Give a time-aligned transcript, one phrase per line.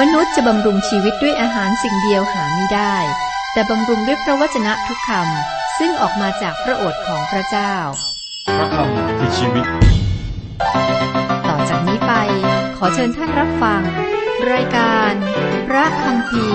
[0.00, 2.96] มนุษย์จะบำรุงชีวิตด้วยอาหารสิ่งเดียวหาไม่ได้
[3.52, 7.74] แต่บำรุงด้วยพระวจนะทุกคำซึ่งออกมาจากพระโอษฐ์ของพระเจ้า
[8.58, 9.66] พระคำคือชีวิต
[11.48, 12.12] ต่อจากนี้ไป
[12.76, 13.82] ขอเชิญท่านรับฟัง
[14.52, 15.12] รายการ
[15.68, 16.46] พระคำพี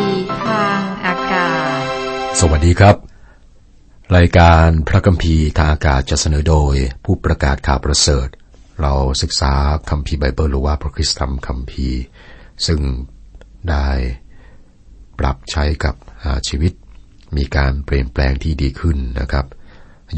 [0.46, 1.82] ทางอากาศ
[2.40, 2.96] สวัสดีครับ
[4.18, 8.28] รายการพระคัมภีร์ทางอากาศจะเสนอโดยผู้ประกาศข่าวประเสริฐ
[8.82, 9.54] เราศึกษา
[9.90, 12.00] คัมภีร์ไบเบิลหรือว่าพระคริสตธรรมคัมภีร์
[12.68, 12.80] ซึ่ง
[13.70, 13.90] ได้
[15.20, 15.96] ปรับใช้กับ
[16.48, 16.74] ชีวิต
[17.38, 19.46] มีการเปลี่ยนแปลงที่ดีขึ้นนะครับ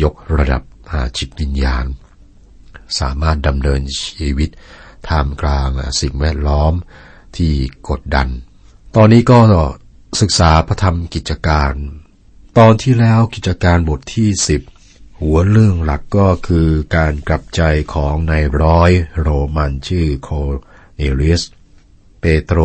[0.03, 1.85] ยกระดับอาจิตวิญญาณ
[2.99, 4.49] สามารถดำเนินชีวิต
[5.07, 5.69] ท่ามกลาง
[6.01, 6.73] สิ่งแวดล้อม
[7.37, 7.53] ที่
[7.89, 8.27] กดดัน
[8.95, 9.39] ตอนนี้ก็
[10.21, 11.73] ศึกษาพระธรรมกิจการ
[12.57, 14.61] ตอนที่แล้วกิจการบทที่สิบ
[15.21, 17.61] หัวเรื่องหลักก็คือการกลับใจ
[17.93, 20.29] ของนายร้อยโรมันชื่อโค
[20.95, 21.43] เนเลียส
[22.19, 22.59] เปโตร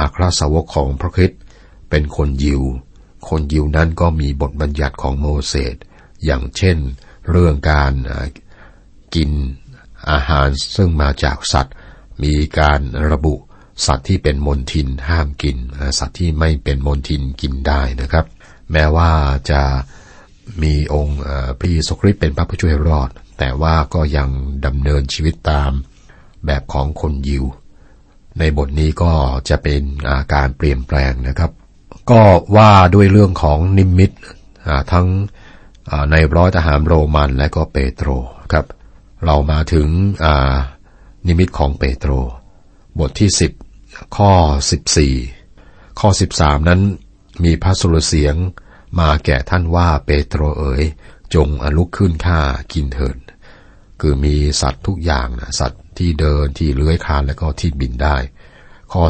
[0.00, 1.40] อัครสาวกของพระคริสต์
[1.90, 2.62] เป็นคนยิว
[3.28, 5.76] คนยิวนั้นก็มีบทบัญญัติของโมเสส
[6.24, 6.76] อย่างเช่น
[7.30, 7.92] เรื่องการ
[9.14, 9.30] กิน
[10.10, 11.74] อาหารซึ่งมาจากสัตว์
[12.22, 13.34] มีการระบุ
[13.86, 15.56] สัตว์ที่เป็นมนทินห้ามกิน
[15.98, 18.26] สัตว์ที่ไม่เป็นมนทินกินได้นะครับ
[18.72, 19.10] แม้ว่า
[19.50, 19.62] จะ
[20.62, 24.28] มีองค์เอ่อพระเยซูคริสต์เป็นพระผู้ช่วยรอด แต่ว่าก็ยัง
[24.66, 25.72] ดำเนินชีวิตตาม
[26.46, 27.44] แบบของคนยิว
[28.38, 29.12] ในบทนี้ก็
[29.48, 31.50] จะเป็นอาการเปลี่ยนแปลงนะครับ
[32.10, 32.22] ก็
[32.56, 34.10] ว่าด้วยเรื่องของนิมิต
[34.92, 35.06] ทั้ง
[36.10, 38.08] ในร้อยทหารโรมันและก็เปโตร
[38.52, 38.66] ครับ
[39.24, 39.88] เรามาถึง
[41.26, 42.10] นิมิตของเปโตร
[42.98, 43.30] บทที่
[43.74, 44.32] 10 ข้อ
[45.16, 46.80] 14 ข้อ 13 นั้น
[47.44, 48.34] มีพระสุรเสียง
[49.00, 50.84] มาแก่ท่านว่าเปโตรเอ๋ย
[51.34, 52.40] จงอลุกขึ้นข้า
[52.72, 53.16] กินเถิด
[54.00, 58.16] คือมีสัตว์ทุกอย่างนะสัตว์ ที่เดินที่เลื้อยคานและก็ที่บินได้
[58.92, 59.02] ข้อ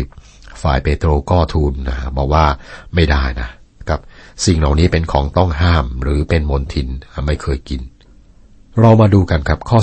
[0.00, 2.46] 14 ฝ่ายเปโตรก็ทูลนะบอกว่า
[2.94, 3.48] ไม่ได้นะ
[3.90, 4.00] กับ
[4.46, 6.88] สิ่งเหล่านี้เป็นของต้องห้ามหรือเป็นมนทิน
[7.26, 7.80] ไม่เคยกิน
[8.80, 9.78] เรามาดูกันครับข้อ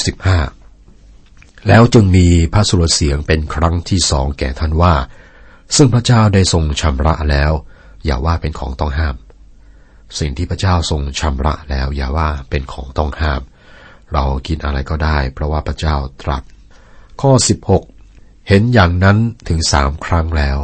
[0.81, 4.95] 15 แล้วจึงมีพระสุรเสียงเป็นครั้งที่สองแก่ท่านว่า
[5.75, 7.51] ซึ่งพระเจ้าได้ทรงชำระแล้ว
[8.05, 9.15] อย่าว่าเป็นของต้องห้าม
[10.19, 13.41] สิ่งที่พระเจ้าทรงชำระแล้วอย่าว่าเป็นของต้องห้าม
[14.13, 16.43] เรากินอะไรก็ได้ เพราะว่าพระเจ้าตรัส
[17.21, 17.31] ข้อ
[17.89, 19.17] 16 เห็นอย่างนั้น
[19.47, 20.57] ถึงสามครั้งแล้ว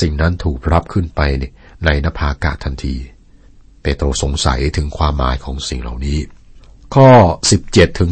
[0.00, 1.20] สิ่งนั้นถูกรับขึ้นไป
[1.84, 2.96] ในนภาอากาศทันที
[3.82, 6.18] เปโตรสงสัยถึงความหมายของสิ่งเหล่านี้
[6.94, 7.10] ข้อ
[7.54, 8.10] 17ถึง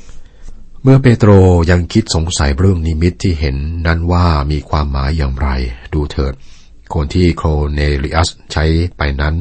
[0.00, 1.30] 22 เมื่อเปโตร
[1.70, 5.48] ยังคิดสงสัยเรื่องนิมิตที่เห็นนั้นว่ามีความหมายอย่างไร
[5.94, 6.34] ดูเถิด
[6.94, 8.64] คนที่โครเนลิอัสใช้
[8.96, 9.34] ไปนั้น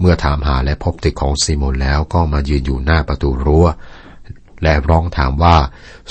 [0.00, 3.66] เมื่อถามหาและพบตึกของซีโมนแล้วก็มายืนอยู่หน้าประตูรั้ว
[4.62, 5.56] และร้องถามว่า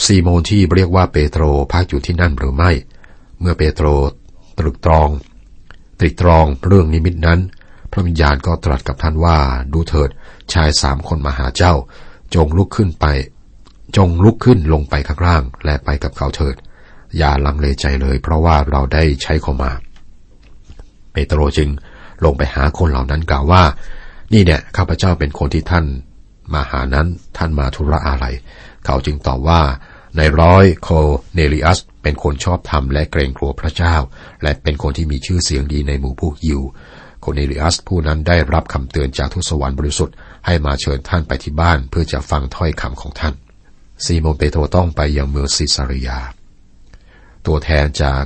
[0.04, 2.72] ซีโมนที่เรียกว่าเปโตรพักอยู่ที่นั่นหรือไม่
[3.40, 3.88] เมื่อเปโตร
[4.58, 5.10] ตรึกตรอง
[6.00, 7.40] ตรึกตรองเรื่องนิมิตนั้น
[7.92, 9.38] พระวิญญาณก็ตรัสกับท่านว่า
[9.74, 10.10] ดูเถิด
[10.54, 11.74] ชายสามคนมาหาเจ้า
[12.36, 13.06] จงลุกขึ้นไป
[13.98, 16.56] จงลุกขึ้นลงไปข้างล่างและไปกับเขาเถิด
[17.18, 19.72] อย่าลังเลใจเลย เพราะว่าเราได้ใช้เขามา
[21.12, 21.70] เปโตรจึง
[22.26, 23.64] ลงไปหาคนเหล่านั้นกล่าวว่า
[24.34, 25.86] นี่เนี่ยข้าพเจ้าเป็นคนที่ท่าน
[26.54, 28.26] มาหานั้นท่านมาธุระอะไร
[28.86, 29.62] เขาจึงตอบว่า
[30.18, 30.90] ในร้อยโค
[31.34, 33.96] เนลิอัส เป็นคนชอบธรรมและเกรงกลัวพระเจ้า
[34.44, 36.62] และเป็นคนที่มีชื่อเสียงดีในหมู่พวกยิว
[37.22, 40.16] โคเนลิอัสผู้นั้นได้รับคำเตือนจากทูตสวรรค์บริสุทธิ์
[40.46, 43.34] ให้มาเชิญท่านไปที่บ้านเพื่อจะฟังถ้อยคำของท่าน
[44.06, 46.20] ซีโมนเปโตรต้องไปยังเมืองซิซาริยา
[47.46, 48.24] ตัวแทนจาก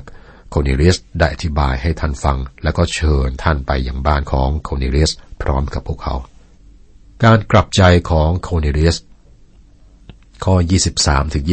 [0.56, 5.12] คเนเลียสได้อธิบายให้ท่านฟัง แล้วก็เชิญท่านไปยังบ้านของโคเนเลียส
[5.42, 6.16] พร้อมกับพวกเขา
[7.24, 8.98] การกลับใจของโคเนเลียส
[10.46, 10.56] ข้อ
[10.96, 11.44] 23ถึง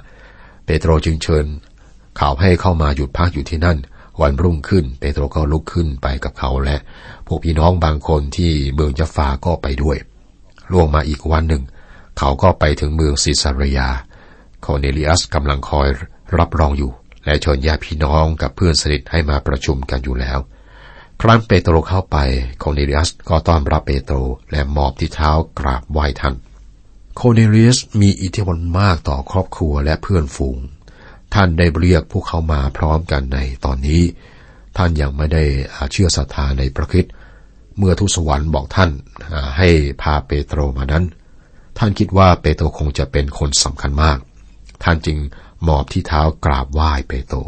[0.00, 1.46] 25 เปโตรจึงเชิญ
[2.20, 3.78] ข่าวให้เข้ามาหยุดพักอยู่ที่นั่น
[4.20, 6.76] วันรุ่งขึ้น เปโตรก็ลุกขึ้นไปกับเขาและ
[7.26, 9.96] พวกพี่น้องบางคนที่เมืองยัฟาก็ไปด้วย
[10.72, 11.62] ล่วงมาอีกวันหนึ่ง
[12.18, 13.88] เขาก็ไปถึงเมืองซิซาริยา
[14.60, 15.88] โคเนลิอัสกำลังคอย
[16.38, 16.92] รับรองอยู่
[17.28, 20.38] และชิญญาติพี่น้องกับเพื่อนสนิทให้มาประชุมกันอยู่แล้ว
[21.20, 22.16] ครั้นเปโตรเข้าไป
[22.58, 24.16] โคเนลิอัสก็ต้อนรับเปโตร
[24.50, 26.34] และมอบที่เท้ากราบไหว้ท่าน
[27.14, 30.58] โคเนเลียสมีอิทธิพลมากต่อครอบครัวและเพื่อนฝูง
[31.34, 34.02] ท่านได้เรียกพวกเขามาพร้อมกันในตอนนี้
[34.76, 35.44] ท่านยังไม่ได้
[35.92, 37.12] เชื่อศรัทธาในพระคริสต์
[37.78, 38.90] เมื่อทูตสวรรค์บอกท่าน
[39.58, 39.68] ให้
[40.02, 41.04] พาเปโตรมานั้น
[41.78, 44.18] ท่านคิดว่าเปโตรคงจะเป็นคนสำคัญมาก
[44.84, 45.18] ท่านจึง
[45.66, 47.38] มอบที่เท้ากราบไหว้เปโตร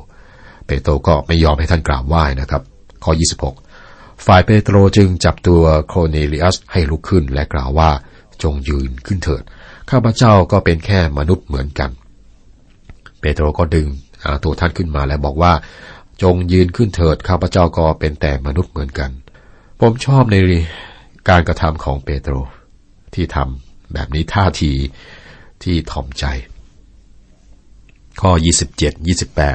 [0.67, 2.63] เปโตรก็ไม่ยอมให้ท่านกราบไหว้นะครับ
[3.05, 3.13] ข้อ
[3.69, 7.91] 26 ฝ่ายเปโตรจึงจับตัวโคเนลิอัสให้ลุกขึ้นและกล่าวว่า
[8.43, 9.43] จงยืนขึ้นเถิด
[9.91, 11.91] ข้าพเจ้าก็เป็นแค่มนุษย์เหมือนกัน
[13.21, 13.87] เปโตรก็ดึง
[14.45, 15.53] ตัวท่านขึ้นมาและบอกว่า
[16.23, 19.11] จงยืนขึ้นเถิด ข้าพเจ้าก็เป็นแต่มนุษย์เหมือนกัน
[19.81, 20.37] ผมชอบใน
[21.29, 22.35] การกระทำของเปโตร
[23.15, 24.73] ที่ทำแบบนี้ท่าที
[25.63, 26.25] ที่ถ่อมใจ
[28.21, 28.31] ข้อ
[28.81, 29.07] 27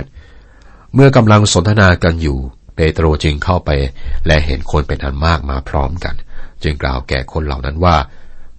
[0.05, 2.37] 28 เมื่อกำลังสนทนากันอยู่
[2.75, 3.69] เปโตรจึงเข้าไป
[4.27, 6.15] และเห็นคนเป็นอันมากมาพร้อมกัน
[6.63, 7.97] จึงกล่าวแก่คนเหล่านั้นว่า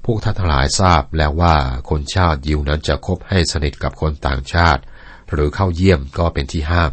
[0.04, 1.56] พวกท่านทั้งหลายทราบแล้วว่า
[1.90, 4.82] คนชาติยิวนั้นจะคบให้สนิทกับคนต่างชาติ
[5.30, 6.90] หรือเข้าเยี่ยมก็เป็นที่ห้าม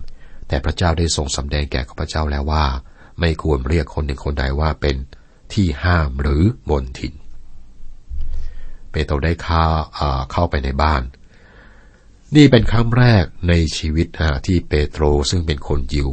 [0.47, 2.65] แต่พระเจ้าได้ทรงสำแดงแก่ข้าพเจ้าแล้วว่า
[3.19, 4.95] ไม่ควรเรียกคนหนึ่งคนใดว่าเป็น
[5.53, 7.13] ที่ห้ามหรือมนทิน
[8.91, 9.63] เปโตรได้เข้า
[10.31, 11.01] เข้าไปในบ้าน
[12.37, 14.07] นี่เป็นครั้งแรกในชีวิต
[14.47, 16.11] ที่เปโตรซึ่งเป็นคนยิว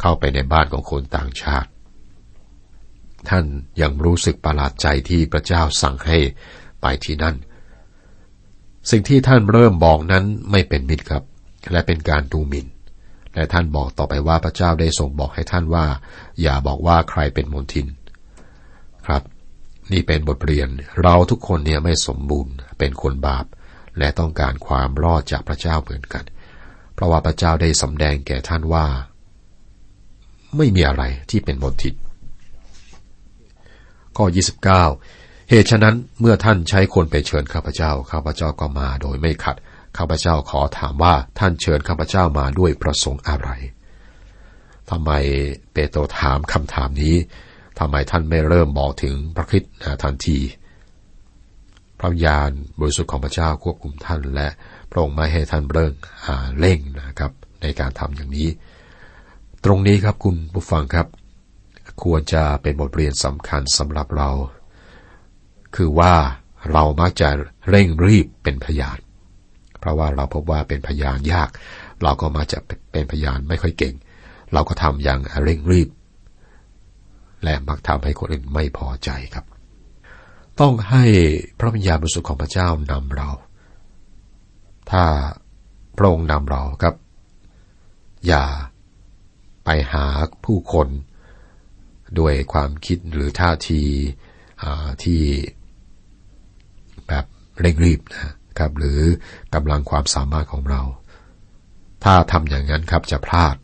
[0.00, 1.70] เข้าไปในบ้านของคนต่างชาติ
[3.28, 3.44] ท่าน
[3.80, 6.18] ยังรู้สึกประหลาดใจที่พระเจ้าสั่งให้
[6.82, 7.36] ไปที่นั่น
[8.90, 11.22] สิ่งที่ท่านเริ่มบอกนั้นไม่เป็นมิตรครับ
[11.72, 12.66] และเป็นการดูหมิน่น
[13.34, 15.86] และท่านบอกต่อไปว่าพระเจ้าได้ทรงบอกให้ท่านว่า
[16.42, 17.86] อย่าบอกว่าใครเป็นมนทิน
[19.06, 19.22] ครับ
[19.92, 20.68] นี่เป็นบทเรียน
[21.02, 23.44] เราทุกคนเนี่ยไม่สมบูรณ์เป็นคนบาป
[23.98, 26.24] และต้องการความรอดจากพระเจ้าเหมือนกัน
[26.94, 28.86] เพราะว่าพระเจ้าได้สำแดงแก่ท่านว่า
[30.56, 31.94] ไม่มีอะไรที่เป็นบททิศ
[34.16, 34.26] ข้อ
[34.88, 39.56] 29 เหตุฉะนั้นเมื่อท่านใช้คนไปเชิญข้าพเจ้าข้าพเจ้าก็มาโดยไม่ขัด
[39.96, 43.48] ข้าพเจ้าขอถามว่าท่านเชิญข้าพเจ้ามาด้วยประสงค์อะไร
[44.90, 45.10] ทำไม
[45.72, 47.16] เปโตรถามคำถามนี้
[47.78, 49.62] ทำไมท่านไม่เริ่มบอกถึงพระคิด
[50.02, 50.38] ทันที
[52.02, 54.48] พระญาณบริสุทธิ์ของพระเจ้าควบคุมท่าน และ
[54.90, 55.92] พระองค์ไม่ให้ท่านเริ่ง
[56.58, 57.32] เร่งนะครับ
[57.62, 58.48] ในการทำอย่างนี้
[59.64, 61.06] ตรงนี้ครับคุณผู้ฟังครับ
[62.02, 64.30] ควรจะเป็นบทเรียนสำคัญสำหรับเรา
[65.76, 66.14] คือว่า
[66.72, 67.28] เรามักจะ
[67.70, 68.98] เร่งรีบเป็นพยาน
[69.78, 71.50] เพราะว่าเราพบว่าเป็นพยานยาก
[72.02, 72.58] เราก็มาจะ
[72.92, 73.94] เป็นพยานไม่ค่อยเก่ง
[74.52, 75.88] เราก็ทำอย่างเร่งรีบ
[77.44, 79.44] และมักทำให้คนอื่นไม่พอใจครับ
[80.60, 81.04] ต้องให้
[81.58, 83.30] พระวิญญาณบริสุทธิ์ของพระเจ้านำเรา
[84.90, 85.04] ถ้า
[85.96, 86.94] พระองค์นำเราครับ
[88.26, 88.44] อย่า
[89.64, 90.04] ไปหา
[90.44, 90.88] ผู้คน
[92.18, 93.82] ด้วยความคิดหรือท่าที
[95.02, 95.22] ที่
[97.08, 97.24] แบบ
[97.60, 99.00] เร่งรีบนะครับ หรือ
[99.54, 100.82] กำลังความสามารถของเรา
[102.04, 103.56] ถ้าทำอย่างนั้นครับจะพลาด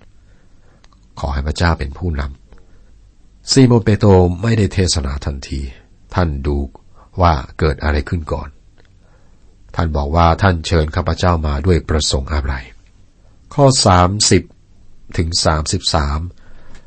[1.20, 4.04] ขอให้พระเจ้าเป็นผู้นำซีโมเปโต
[4.42, 5.60] ไม่ได้เทศนาทันที
[6.14, 6.56] ท่านดู
[7.20, 8.48] ว่าเกิดอะไรขึ้นก่อน
[9.74, 12.52] ท่านบอกว่าท่านเชิญข้าพเจ้ามาด้วยประสงค์อะไร
[13.54, 13.66] ข้อ
[14.40, 15.28] 30 ถึง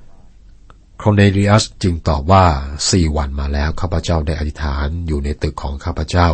[0.09, 2.45] 33โครเนลิอัสจึงตอบว่า
[2.91, 6.27] สี่วันมาแล้วข้าพเจ้าได้อธิษฐานอยู่ในตึกของข้าพเจ้า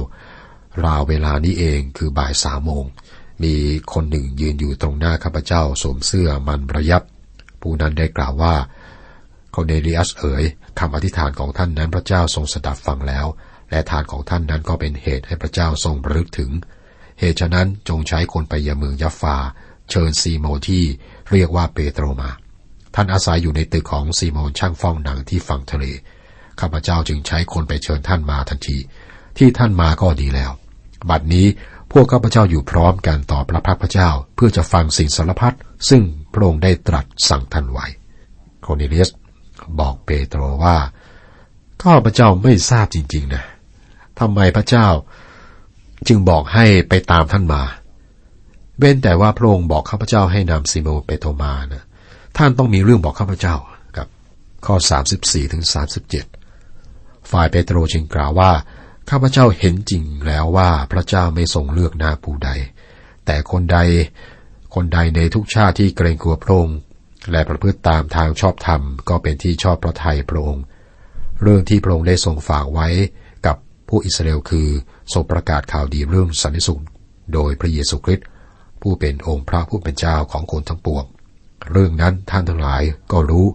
[0.83, 2.85] ราวเวลานี้เองคือบ่ายสามโมง
[3.43, 3.55] มี
[3.93, 7.03] คนหนึ่งยืนอยู่ตรงหน้าข้าพเจ้าสวมเสื้อมันระยับ
[7.61, 8.55] ผู้นั้นได้กล่าวว่า
[9.55, 10.43] คเนเลียสเอ๋ย
[10.79, 13.25] คำอธิษฐานของท่านนั้นพระเจ้าทรงสดับฟังแล้ว
[13.71, 16.51] และทานของท่านนั้นก็เป็นเหตุให้พระเจ้าทรงระลึกถึง
[17.19, 19.37] เหตุฉะนั้นจงใช้คนไปยังเมืองยัฟฟา
[19.89, 20.83] เชิญซีโมนที่
[21.31, 22.29] เรียกว่าเปโตรมา
[22.95, 25.85] ท่านอาศัยอยู่ในตึกของซีโมนช่างฟ้องหนังที่ฝั่งทะเล
[26.59, 28.77] ข้าพเจ้าจึงใช้คนไปเชิญท่านมาทันที
[29.37, 30.51] ที่ท่านมาก็ดีแล้ว
[31.09, 31.47] บัดนี้
[31.91, 35.55] พวกข้าพเจ้าอยู่พร้อมกันต่อพระพักพระเจ้าเพื่อจะฟังสิ่งสารพัด
[35.89, 37.85] ซึ่งพระองค์ได้ตรัสสั่งท่านไว้
[38.61, 39.09] โคเนเลียส
[39.79, 40.77] บอกเปโตรว่า
[41.83, 43.43] ข้าพระเจ้าไม่ทราบจริง ๆ นะ
[44.19, 44.87] ทำไมพระเจ้า
[46.07, 47.63] จึงบอกให้ไปตามท่านมา
[48.77, 51.83] เว้นแต่ว่าพระองค์บอกข้าพเจ้าให้นำซิโมเปโตรมานะ
[52.37, 53.55] ท่านต้องมีเรื่องบอกข้าพเจ้า
[53.95, 54.07] ครับ
[54.65, 54.75] ข้อ
[55.13, 55.63] 34ถึง
[56.47, 58.51] 37 ฝ่ายเปโตรจึงกล่าวว่า
[59.09, 62.49] ข้าพเจ้าเห็นจริงแล้วว่าพระเจ้าไม่ทรงเลือกหน้าผู้ใด
[63.25, 63.77] แต่คนใด
[64.75, 66.77] คนใดในทุกชาติที่เกรงกลัวพระองค์
[67.31, 70.63] และประพฤติตามทางชอบธรรมก็เป็นที่ชอบพระทัยพระองค์
[71.41, 72.87] เรื่องที่พระองค์ได้ทรงฝากไว้
[73.45, 73.57] กับ
[73.89, 74.67] ผู้อิสราเอลคือ
[75.13, 76.81] ทรงประกาศข่าวดีเรื่องสันนิสุข
[77.33, 78.27] โดยพระเยซูคริสต์
[78.81, 81.05] ผู้เป็นองค์พระผู้เป็นเจ้าของคนทั้งปวง
[81.71, 83.45] เรื่องนั้นท่านทั้งหลายก็รู้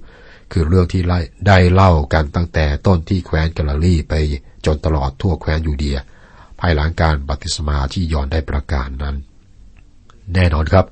[0.52, 1.02] คือเรื่องที่
[1.46, 4.14] ได้เล่ากันตั้งแต่ต้นที่แคว้นกาลาลีไป
[4.66, 5.98] จนตลอดทั่วแคว้นยูเดีย
[6.60, 9.16] ภายหลังการบัติสมาที่ยอนได้ประกาศนั้น
[10.34, 10.86] แน่นอนครับ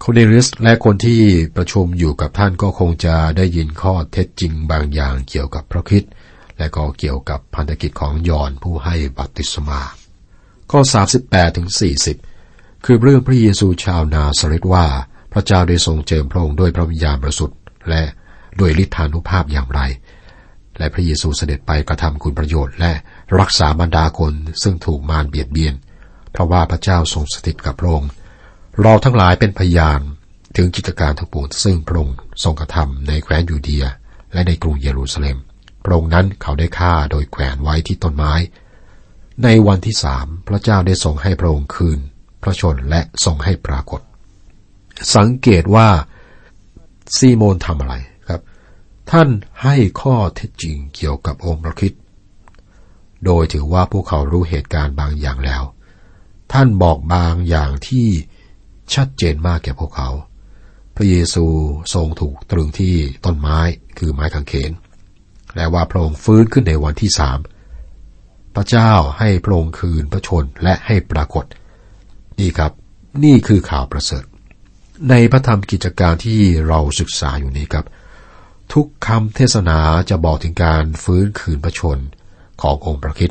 [0.00, 1.20] โคเนริสและคนที่
[1.56, 6.04] ประชุมอยู่กับท่านก็คงจะได้ยินข้อเท็จจริงบางอย่างเกี่ยวกับพระคิด
[6.58, 9.80] และก็เกี่ยวกับพันธกิจของยอนผู้ให้บัพติศมา
[10.70, 10.80] ข้อ
[11.18, 11.68] 38ถึง
[12.26, 14.86] 40 คือเรื่องพระเยซูชาวนาสริตว่า
[15.32, 18.02] พระเจ้าได้ทรงเจิมพระองค์ด้วยพระวิญญาณบริสุทธิ์และ
[18.60, 19.80] ด้วยฤทธานุภาพอย่างไร
[20.78, 22.92] และพระเยซูเสด็จไปกระทำคุณประโยชน์และ
[23.38, 25.74] รักษาบรรดาคนซึ่งถูกมารเบียดเบียน
[26.32, 28.10] เพราะว่าพระเจ้าทรงสถิตกับพระองค์
[28.82, 30.00] เราทั้งหลายเป็นพยาน
[30.56, 33.84] ถึงกิจการทั้งปวงซึ่งพระองค์ทรงกระทำในแคว้นยูเดีย
[34.32, 35.38] และในกรุงเยรูซาเล็ม
[35.84, 38.34] พระองค์นั้นเขาได้ฆ่าโดยแขวนไว้ที่ต้นไม้
[39.44, 41.98] ในวันที่สามพระเจ้าได้ทรงให้พระองค์คืน
[42.42, 44.00] พระชนและทรงให้ปรากฏ
[45.14, 45.88] สังเกตว่า
[47.16, 47.94] ซีโมนทำอะไร
[48.28, 48.40] ครับ
[49.10, 49.28] ท่าน
[49.62, 51.92] ให้ข้อเท็จจริงเกี่ยวกับองค์พระคิด
[53.24, 55.62] โดยถือว่าพวกเขารู้เหตุการณ์บางอย่างแล้ว
[56.52, 58.08] ท่านบอกบางอย่างที่
[58.94, 60.10] ชัดเจนมากแก่พวกเขา
[60.96, 61.44] พระเยซู
[61.94, 63.58] ทรงถูกตรึงที่ต้นไม้
[63.98, 64.72] คือไม้กางเขน
[65.56, 67.38] และว่าพระองค์ฟื้นขึ้นในวันที่สาม
[68.54, 71.44] พระเจ้าให้พระองค์คืนพระชนและให้ปรากฏ
[72.38, 72.72] นี่ครับ
[73.24, 74.24] นี่คือข่าวประเสริฐ
[75.10, 77.86] ในพระธรรมกิจการที่เราศึกษาอยู่นี้ครับ
[78.72, 79.78] ทุกคำเทศนา
[80.10, 81.98] จะบอกถึงการฟื้นคืนพระชน
[82.62, 83.30] ขององค์พระคิด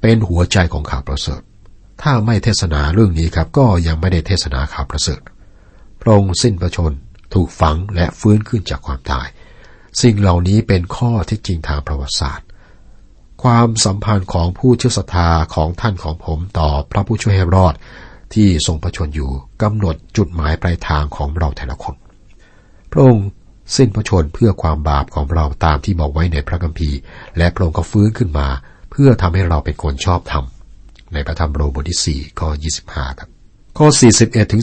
[0.00, 1.42] เป็นหัวใจของข่าวประเสริฐ
[2.02, 5.20] ถ้าไม่เทศนาเรื่องนี้ครับ ก็ยังไม่ได้เทศนาข่าวประเสริฐ
[6.00, 6.92] พระองค์สิ้นพระชน
[7.34, 9.26] ถูกฝังและฟื้นขึ้นจากความตาย
[10.02, 12.46] สิ่งเหล่านี้เป็นข้อที่จริงทางประวัติศาสตร์
[13.42, 17.74] ความสัมพันธ์ของผู้เชื่อศรัทธาของท่านของผมต่อพระผู้ช่วยให้รอด
[18.34, 19.30] ที่ทรงพระชนอยู่
[19.62, 21.94] กำหนดจุดหมายปลายทางของเราแต่ละคน
[22.92, 23.26] พระองค์
[23.76, 26.98] สิ้นพระชนเพื่อความบาปของเราตามที่บอกไว้ในพระคัมภีร์
[27.38, 28.48] และพระองค์ก็ฟื้นขึ้นมา
[28.90, 30.44] เพื่อทำให้เราเป็นคนชอบธรรม
[31.12, 32.48] ในพระธรรมโรมบทที่4ข้อ
[32.84, 33.28] 25ครับ
[33.78, 33.86] ข้อ
[34.20, 34.62] 41ถึง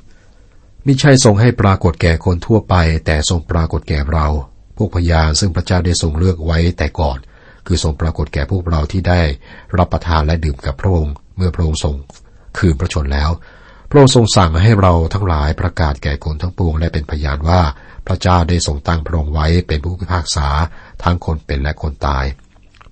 [0.00, 2.74] 43มิใช่ทรงให้ปรากฏแก่คนทั่วไป
[3.06, 4.26] แต่ทรงปรากฏแก่เรา
[4.76, 7.18] พวกพยานซึ่งพระเจ้าได้ทรงเลือกไว้แต่ก่อน
[7.66, 9.20] คือทรงปรากฏแก่พวกเราที่ได้
[9.78, 11.94] รับประทานและดื่มกับพระองค์ เมื่อพระองค์ทรง
[12.58, 13.30] คืนพระชนแล้ว
[13.90, 17.60] พระองค์ทรงสั่งให้เราทั้งหลายประกาศแก่คนทั้งปวงและเป็นพยานว่า
[18.06, 20.48] พระเจ้าได้ทรงตั้งพระองค์ไว้เป็นผู้พิพากษา
[21.02, 22.24] ทั้งคนเป็นและคนตาย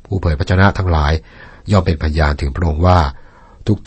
[0.04, 1.12] ผู้เผยพระชนะทั้งหลาย
[1.70, 2.98] ย่อมเป็นพยานถึงพระองค์ว่า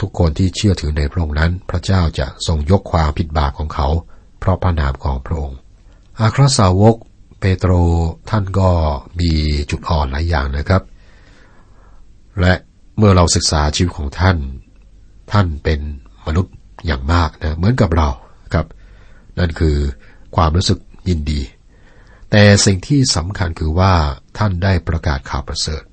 [0.02, 3.88] ทุกๆคนที่เชื่อถือในพระองค์นั้น พระเจ้าจะทรงยกความผิดบาปของเขา
[4.40, 5.58] เพราะพระนามของพระองค์
[6.20, 6.96] อาครสาวก
[7.40, 7.72] เปโตร
[8.30, 8.70] ท่านก็
[9.20, 9.32] มี
[9.70, 10.84] จุดอ่อนหลายอย่างนะครับ
[12.42, 12.54] และ
[12.98, 14.38] เมื่อเราศึกษาชีวิตของท่าน
[15.32, 15.80] ท่านเป็น
[16.28, 16.54] มนุษย์
[16.86, 18.10] อย่างมากนะเหมือนกับเรา
[18.54, 18.66] ครับ
[19.40, 19.78] นั่นคือ
[20.36, 20.80] ความรู้สึก
[21.10, 21.42] ยินดี
[22.32, 23.94] แต่สิ่งที่สำคัญคือว่า
[24.38, 25.84] ท่านได้ประกาศข่าวประเสริฐ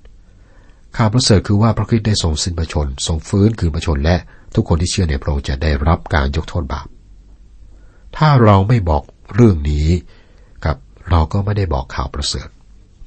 [0.97, 4.17] ข่าวประเสริฐคือว่าพระคริสต์ได้ทรงสิ้นพระชน ทรงฟื้นคืนพระชนและ
[4.55, 6.87] ทุกคนที่เชื่อในพระองค์จะได้รับการยกโทษบาป
[8.17, 9.03] ถ้าเราไม่บอก
[9.35, 9.89] เรื่องนี้
[10.65, 10.77] กับ
[11.11, 12.49] เราก็ไม่ได้บอกข่าวประเสริฐ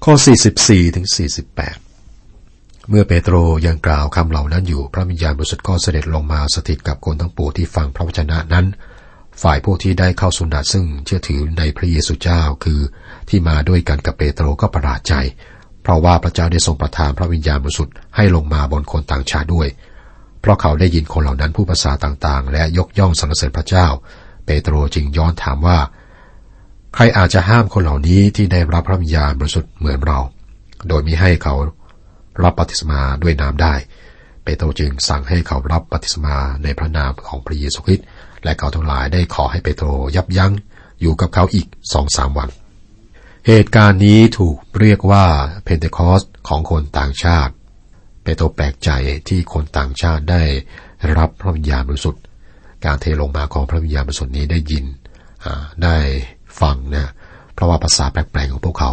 [0.04, 0.14] ข้อ
[0.56, 1.08] 44ถึง
[1.94, 8.66] 48 เมื่อเปโตรยังกล่าวคำเหล่านั้นอยู่ พระวิญญาณบริสุทธิ์ก็เสด็จลงมาสถิตกับคนทั้งปวงที่ฟังพระวจนะนั้น
[9.42, 12.80] ฝ่ายพวกที่ได้เข้าสุนัตซึ่งเชื่อถือในพระเยซูเจ้าคือ
[13.30, 15.14] ที่มาด้วยกันกับเปโตรก็ประหลาดใจ
[15.88, 19.68] เพราะว่าพระเจ้าได้ทรงประทานพระวิญญาณบริสุทธิ์ให้ลงมาบนคนต่างชาติด้วย
[20.42, 23.88] เพราะเขาได้ยินคนเหล่านั้นผู้ภาษาต่างๆ และยกย่องสรรเสริญพระเจ้า
[24.46, 25.80] เปโตรจึงย้อนถามว่า
[26.94, 30.20] ใครอาจจะห้ามคนเหล่านี้ที่ได้รับพระวิญญาณบริสุทธิ์เหมือนเรา
[30.88, 31.56] โดยมิให้เขา
[32.44, 33.74] รับปฏิสมาด้วยน้ำได้
[34.44, 38.06] เปโตรจึงสั่งให้เขารับปฏิสมาในพระนามของพระเยซูคริสต์
[38.44, 40.52] และเขาทั้งหลายได้ขอให้เปโตรยับยั้ง
[41.02, 42.50] อยู่กับเขาอีกสองสามวัน
[43.50, 45.26] เหตุการณ์นี้ถูกเรียกว่า
[45.64, 47.54] เพนเทคอสของคนต่างชาติ
[48.24, 48.90] เปโตรแปลกใจ
[49.28, 50.44] ที่คนต่างชาติได้
[51.18, 52.24] รับพระวิญญาณบริสุทธิ์
[52.86, 54.86] การเทลงมาของพระวิญญาณบริสุทธิ์นี้ได้ยิน
[55.84, 55.98] ได้
[56.62, 57.08] ฟังนะ
[57.54, 58.92] เพราะว่าภาษาแปลกๆของพวกเขา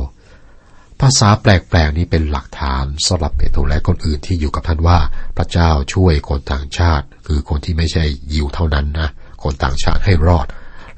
[1.00, 4.98] ภาษาแปลกๆนี้เป็นหลักฐานสำหรับเปโตรและคนอื่นที่อยู่กับท่านว่า
[5.36, 9.08] พระเจ้าช่วยคนต่างชาติ คือคนที่ไม่ใช่ยิวเท่านั้นนะ
[9.42, 10.46] คนต่างชาติให้รอด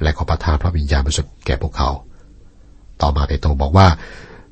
[0.02, 1.90] และขอประทานพระวิญญาณบริสุทธิ์แก่พวกเขา
[3.02, 3.88] ต่อมาเปโตรบอกว่า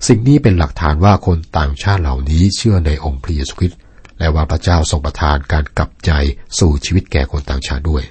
[0.08, 3.80] สิ่งนี้เป็นหลักฐานว่าคนต่างชาติเหล่านี้เชื่อในองค์พระเยซูคริสต์
[4.18, 6.10] และว่าพระเจ้าทรงประทานการกลับใจ
[6.58, 8.04] สู่ชีวิตแก่คนต่างชาติด้วย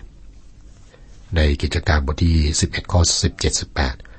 [1.36, 2.38] ในกิจการบทที่
[2.68, 3.42] 11 ข้อ 17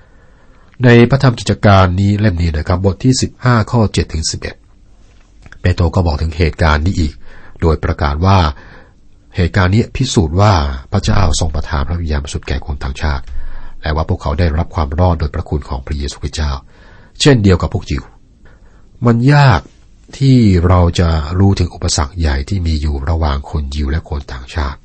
[0.02, 7.14] 18 ในพระธรรมกิจการนี้เล่มนี้นะครับบทที่ 15 ข้อ7ถึง11 เปโตรก็บอกถึงเหตุการณ์นี้อีก
[7.61, 8.38] โดยประกาศว่า
[9.37, 10.52] เหตุการณ์นี้พิสูจน์ว่า
[10.92, 13.25] พระเจ้าทรงประทานพระวิญญาณบริสุทธิ์แก่คนต่างชาติ
[13.84, 16.50] และว่าพวกเขาได้รับความรอดโดยพระคุณของพระเยซูคริสต์เจ้า
[17.20, 18.02] เช่นเดียวกับพวกยิว
[19.06, 19.60] มันยาก
[20.18, 20.38] ที่
[20.68, 24.78] เราจะรู้ถึงอุปสรรคใหญ่ที่มีอยู่ระหว่างคนยิวและคนต่างชาติ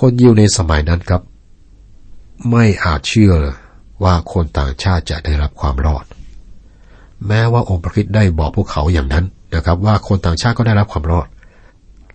[0.00, 1.22] คนยิวในสมัยนั้นครับ
[2.50, 3.32] ไม่อาจเชื่อ
[4.02, 6.04] ว่าคนต่างชาติจะได้รับความรอด
[7.26, 9.24] แม้ว่าองค์พระคิดได้บอกพวกเขาอย่างนั้น
[9.54, 11.28] นะครับ ว่าคนต่างชาติก็ได้รับความรอด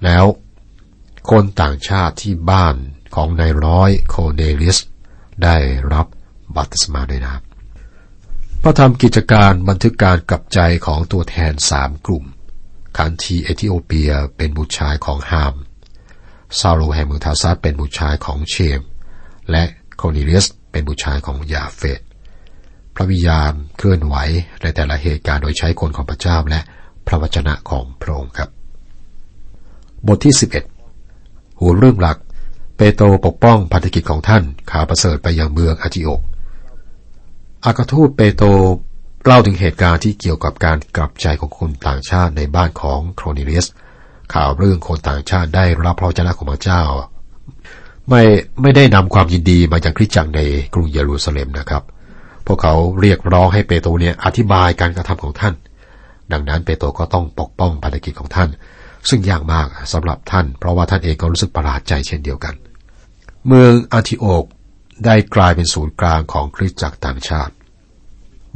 [0.03, 0.25] แล้ว
[1.31, 2.75] คนต่างชาติที่บ้าน
[3.15, 4.77] ของนายร้อยโคเนลิส
[5.43, 5.55] ได้
[5.93, 6.07] รับ
[6.55, 12.25] บัติสมาด้วยน้ำพระธรรมกิจการบันทึกการกลับใจของตัวแทนสามกลุ่ม
[12.97, 18.81] ขันทีเอธิโอเปียเป็นบุตรชายของฮาม เซาโลแห่งเมืองทาซัสเป็นบุตรชายของเชม
[19.51, 19.63] และ
[19.97, 22.01] โคนิเลียสเป็นบุตรชายของยาเฟต
[22.95, 24.15] พระวิญญาณเคลื่อนไหว
[24.61, 26.61] ในแต่ละเหตุการณ์โดยใช้คนของพระเจ้าและ
[27.07, 28.49] พระวจนะของพระองค์ครับ
[30.07, 30.35] บทที่
[30.97, 32.17] 11 หัวเรื่องหลัก
[32.77, 36.21] เปโตรปกป้องพันธกิจของท่านข่าวประเสริฐไปยังเมืองอันทิโอก
[37.65, 38.47] อัครทูตเปโตร
[39.25, 43.67] เล่าถึงเหตุการณ์ที่เกี่ยวกับการกลับใจของคนต่างชาติในบ้านของโครนิเลียส
[44.33, 46.81] ข่าวเรื่องคนต่างชาติได้รับพระวจนะของพระเจ้า
[48.09, 48.21] ไม่
[48.61, 50.41] ไม่ได้นำความยินดีมาจากคริสตจักรใน
[50.73, 51.83] กรุงเยรูซาเล็มนะครับ
[52.47, 55.53] พวกเขาเรียกร้องให้เปโตรเนี่ยอธิบายการกระทำของท่าน
[56.31, 58.49] ดังนั้นเปโตรก็ต้องปกป้องภารกิจของท่าน
[59.09, 62.55] ซึ่งยากมากสำหรับท่าน เพราะว่าท่านเองก็รู้สึกประหลาดใจเช่นเดียวกัน
[63.47, 64.45] เมืองอันทิโอก
[65.05, 67.53] ได้กลายเป็นศูนย์กลางของคริสตจักรต่างชาติ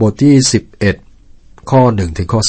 [0.02, 0.36] บทที่
[1.04, 2.42] 11 ข้อ 1 ถึงข้อ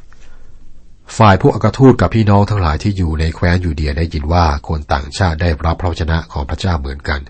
[0.00, 7.20] 3 ฝ่ายพวกอักทูตกับพี่น้องทั้งหลายที่อยู่ในแคว้นยูเดียได้ยินว่าคนต่างชาติได้รับพระชนะของพระเจ้าเหมือนกัน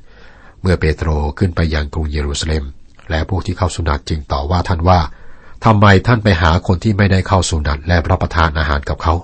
[0.60, 2.64] เมื่อเปโตรขึ้นไปยังกรุงเยรูซาเล็ม
[3.10, 5.00] และพวกที่เข้าสุนัตจึงต่อว่าท่านว่า
[5.64, 9.14] ทำไมท่านไปหาคนที่ไม่ได้เข้าสุนัตและรับประทานอาหารกับเขา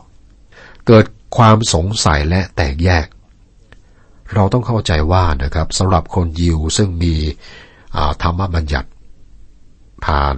[0.86, 1.04] เกิด
[1.36, 3.06] ความสงสัยและแตกแยก
[4.34, 7.14] เราต้องเข้าใจว่านะครับสำหรับคนยิวซึ่งมี
[8.22, 8.88] ธรรมบัญญัติ
[10.04, 10.36] ผ่าน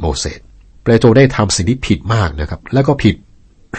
[0.00, 0.40] โมเสส
[0.82, 3.14] เปโตรได้ทำสิ่งที่ผิดมากนะครับ แล้วก็ผิด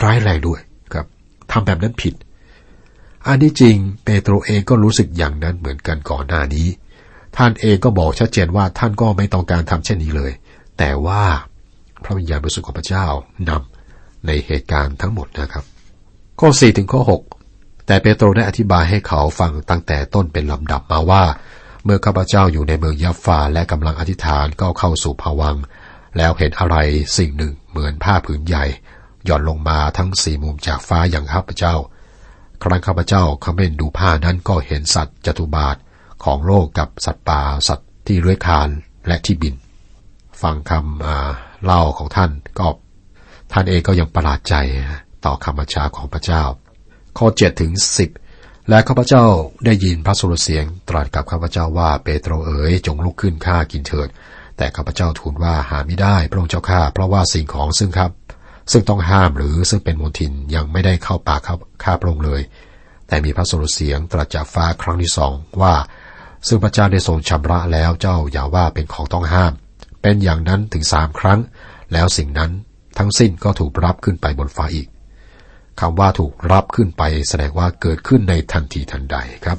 [0.03, 0.59] ร้ายแรงด้วย
[0.93, 1.05] ครับ
[1.51, 2.13] ทำแบบนั้นผิด
[3.27, 6.67] อันที่จริงเปโตรเองก็รู้สึกอย่างนั้นเหมือนกันก่อนหน้านี้
[7.37, 10.31] ท่านเองก็บอกชัดเจนว่าท่านก็ไม่ต้องการทำเช่นนี้เลย
[10.77, 11.23] แต่ว่า
[12.03, 13.05] พระวิญญาณบริสุทธิ์ของพระเจ้า
[13.49, 13.78] นำ
[14.27, 15.65] ในเหตุการณ์ทั้งหมดนะครับ
[16.39, 17.01] ข้อ 4 ถึงข้อ
[17.45, 21.23] 6 แต่เปโตรได้อธิบายให้เขาฟังตั้งแต่ต้นเป็นลำดับมาว่า
[21.83, 25.55] เมื่อข้าพเจ้าอยู่ในเมืองยัฟฟาและกำลังอธิษฐานก็เข้าสู่ภวัง
[26.17, 26.75] แล้วเห็นอะไร
[27.17, 28.65] สิ่งหนึ่งเหมือนผ้าผืนใหญ่
[29.25, 31.75] หย่อนลงมาทั้งสี่มุมจากฟ้าอย่างข้าพเจ้า
[32.63, 35.77] ครั้งข้าพเจ้าคำเล่นดูผ้านั้นก็เห็นสัตว์จตุบาท
[36.23, 38.69] ของโลกกับสัตว์ป่าสัตว์ที่เลื้อยคาน
[39.07, 39.55] และที่บิน
[40.41, 42.67] ฟังคำเล่าของท่านก็
[43.51, 44.55] ท่านเองก็ยังประหลาดใจ
[45.25, 46.43] ต่อคำบัญชาของพระเจ้า
[47.17, 48.09] ข้อเจ็ดถึงสิบ
[48.69, 49.25] และข้าพเจ้า
[49.65, 54.09] ได้ยินพระสุรเสียง ตรัสกับข้าพเจ้าว่าเปโตรเอ๋ยจงลุกขึ้นฆ่ากินเถิด
[54.57, 58.11] แต่ข้าพเจ้าทูลว่าหาไม่ได้พระองค์เจ้าข้าเพราะว่าสิ่งของซึ่งครับ
[58.71, 61.41] ซึ่งต้องห้ามหรือซึ่งเป็นมลทินยังไม่ได้เข้าปาก
[61.83, 62.41] ข้าพระองค์เลย
[63.07, 65.75] แต่มีพระสุรเสียงตรัสจากฟ้าครั้งที่สองว่า
[66.47, 69.53] ซึ่งพระเจ้าได้ทรงชำระแล้วเจ้าอย่าว่าเป็นของต้องห้าม
[70.01, 71.39] เป็นอย่างนั้นถึงสามครั้ง
[71.93, 72.51] แล้วสิ่งนั้น
[72.99, 74.87] ทั้งสิ้นก็ถูกรับขึ้นไปบนฟ้าอีก
[75.79, 79.57] คำว่าถูกรับขึ้นไปแสดงว่าเกิดขึ้นในทันทีทันใดครับ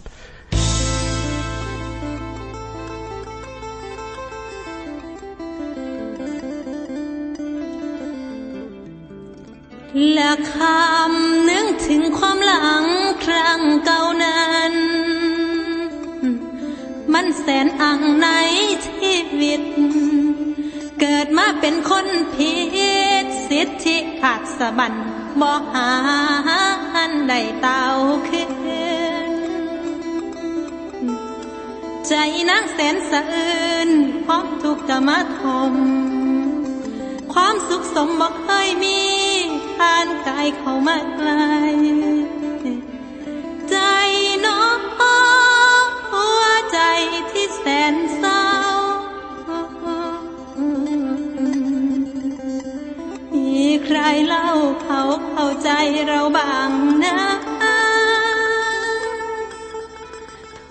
[10.12, 12.84] และคำนึกถึงความหลัง
[13.24, 14.74] ครั้งเก่านั้น
[17.12, 18.28] มันแสนอังใน
[18.86, 19.62] ชีวิต
[21.00, 22.54] เกิดมาเป็นคนผิ
[22.98, 22.99] ด
[23.50, 24.94] สิทธิขาดสะบัน
[25.40, 25.90] บ่หา
[26.96, 27.84] อันใดเต่า
[28.28, 28.52] ขึ้น
[32.08, 32.14] ใจ
[32.50, 33.90] นักแสนสะอื้น
[34.24, 35.74] พร้อมทุกข์กมาทม
[37.32, 39.00] ความสุขสมบอกเคยมี
[39.76, 41.30] ผ่านกายเข้ามาไกล
[43.70, 43.76] ใจ
[44.46, 44.80] น้อง
[46.10, 46.78] หัวใจ
[47.30, 48.49] ที่แสนเศร้า
[54.26, 54.48] เล่า
[54.82, 55.70] เขาเข้าใจ
[56.06, 56.70] เราบ้าง
[57.04, 57.16] นะ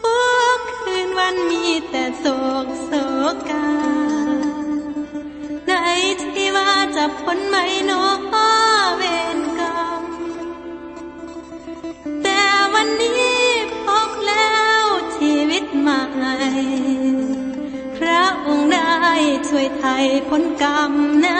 [0.04, 0.21] ทุ
[0.58, 2.25] กคืนวันมีแต่โศ
[2.65, 2.93] กโศ
[3.49, 3.69] กา
[5.67, 5.73] ใน
[6.21, 8.04] ที่ว่าจะพ้นไหม่นอ
[8.97, 9.04] เว
[9.38, 10.04] รกรรม
[12.23, 12.41] แต่
[12.73, 13.34] วันนี้
[13.86, 14.84] พบแล้ว
[15.17, 16.02] ชีวิตใหม่
[17.97, 18.89] พระองค์ได้
[19.49, 20.91] ช่วยไทยพ้นกรรม
[21.25, 21.39] นะ